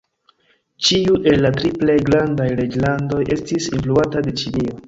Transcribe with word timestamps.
Ĉiu 0.87 1.19
el 1.33 1.43
la 1.47 1.51
tri 1.59 1.71
plej 1.83 1.99
grandaj 2.09 2.49
reĝlandoj 2.63 3.23
estis 3.39 3.73
influata 3.79 4.29
de 4.31 4.39
Ĉinio. 4.43 4.79